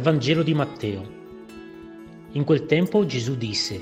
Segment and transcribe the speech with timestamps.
[0.00, 1.06] Vangelo di Matteo.
[2.32, 3.78] In quel tempo Gesù disse,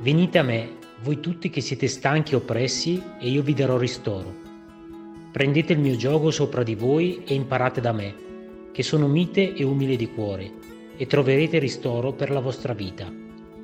[0.00, 4.34] Venite a me, voi tutti che siete stanchi e oppressi, e io vi darò ristoro.
[5.30, 8.14] Prendete il mio gioco sopra di voi e imparate da me,
[8.72, 10.50] che sono mite e umile di cuore,
[10.96, 13.06] e troverete ristoro per la vostra vita.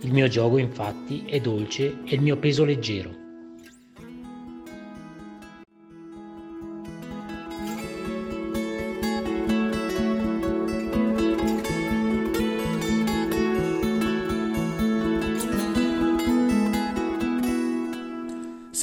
[0.02, 3.23] Il mio gioco infatti è dolce e il mio peso leggero.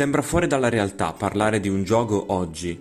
[0.02, 2.76] Sembra fuori dalla realtà parlare di un gioco oggi,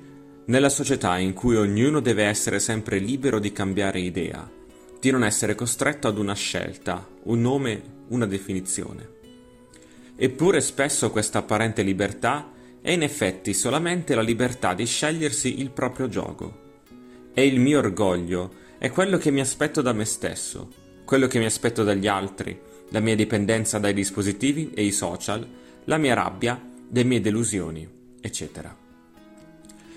[0.47, 4.51] nella società in cui ognuno deve essere sempre libero di cambiare idea,
[4.99, 9.07] di non essere costretto ad una scelta, un nome, una definizione.
[10.17, 16.09] Eppure spesso questa apparente libertà è in effetti solamente la libertà di scegliersi il proprio
[16.09, 16.79] gioco.
[17.35, 20.71] E il mio orgoglio è quello che mi aspetto da me stesso,
[21.05, 22.59] quello che mi aspetto dagli altri,
[22.89, 25.47] la mia dipendenza dai dispositivi e i social,
[25.85, 27.89] la mia rabbia le mie delusioni,
[28.21, 28.77] eccetera.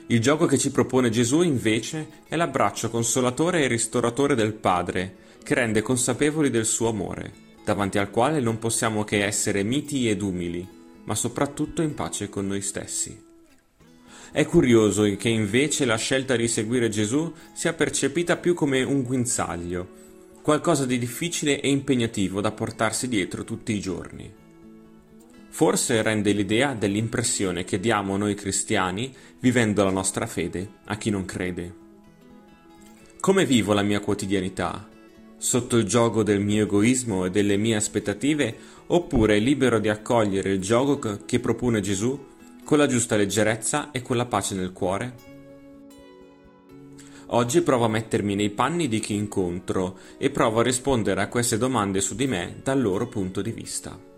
[0.08, 5.55] Il gioco che ci propone Gesù invece è l'abbraccio consolatore e ristoratore del Padre, che
[5.55, 7.33] rende consapevoli del suo amore,
[7.66, 10.67] davanti al quale non possiamo che essere miti ed umili,
[11.05, 13.21] ma soprattutto in pace con noi stessi.
[14.31, 19.88] È curioso che invece la scelta di seguire Gesù sia percepita più come un guinzaglio,
[20.41, 24.42] qualcosa di difficile e impegnativo da portarsi dietro tutti i giorni.
[25.54, 31.26] Forse rende l'idea dell'impressione che diamo noi cristiani vivendo la nostra fede a chi non
[31.26, 31.76] crede.
[33.20, 34.90] Come vivo la mia quotidianità?
[35.38, 40.60] Sotto il gioco del mio egoismo e delle mie aspettative oppure libero di accogliere il
[40.60, 42.20] gioco che propone Gesù
[42.64, 45.16] con la giusta leggerezza e con la pace nel cuore?
[47.28, 51.60] Oggi provo a mettermi nei panni di chi incontro e provo a rispondere a queste
[51.60, 54.11] domande su di me dal loro punto di vista.